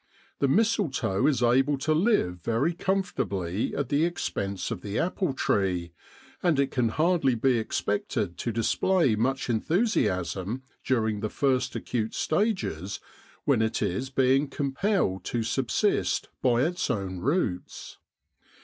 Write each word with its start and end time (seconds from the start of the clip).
The 0.39 0.47
mistletoe 0.47 1.27
is 1.27 1.43
able 1.43 1.77
to 1.77 1.93
live 1.93 2.39
very 2.41 2.73
comfortably 2.73 3.75
at 3.75 3.89
the 3.89 4.03
expense 4.03 4.71
of 4.71 4.81
the 4.81 4.97
apple 4.97 5.33
tree, 5.35 5.91
and 6.41 6.59
it 6.59 6.71
can 6.71 6.89
hardly 6.89 7.35
be 7.35 7.59
ex 7.59 7.79
pected 7.81 8.35
to 8.37 8.51
display 8.51 9.15
much 9.15 9.47
enthusiasm 9.47 10.63
during 10.83 11.19
the 11.19 11.29
first 11.29 11.75
acute 11.75 12.15
stages 12.15 12.99
when 13.45 13.61
it 13.61 13.83
is 13.83 14.09
being 14.09 14.47
compelled 14.47 15.23
to 15.25 15.43
subsist 15.43 16.29
by 16.41 16.63
its 16.63 16.89
own 16.89 17.19
roots. 17.19 17.99